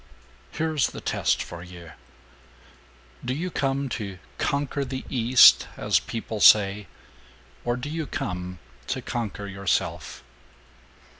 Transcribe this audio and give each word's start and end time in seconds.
"Here's 0.51 0.87
the 0.87 0.99
test 0.99 1.43
for 1.43 1.61
you: 1.61 1.91
Do 3.23 3.35
you 3.35 3.51
come 3.51 3.87
to 3.89 4.17
'conquer 4.39 4.83
the 4.83 5.05
East,' 5.11 5.67
as 5.77 5.99
people 5.99 6.39
say, 6.39 6.87
or 7.63 7.75
do 7.77 7.87
you 7.87 8.07
come 8.07 8.57
to 8.87 9.03
conquer 9.03 9.45
yourself? 9.45 10.23